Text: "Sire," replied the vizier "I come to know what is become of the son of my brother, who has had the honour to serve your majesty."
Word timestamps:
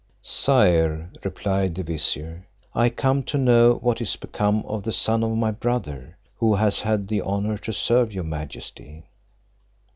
"Sire," 0.23 1.11
replied 1.23 1.75
the 1.75 1.83
vizier 1.83 2.47
"I 2.73 2.89
come 2.89 3.21
to 3.25 3.37
know 3.37 3.75
what 3.75 4.01
is 4.01 4.15
become 4.15 4.65
of 4.65 4.81
the 4.81 4.91
son 4.91 5.23
of 5.23 5.37
my 5.37 5.51
brother, 5.51 6.17
who 6.37 6.55
has 6.55 6.79
had 6.81 7.07
the 7.07 7.21
honour 7.21 7.59
to 7.59 7.71
serve 7.71 8.11
your 8.11 8.23
majesty." 8.23 9.03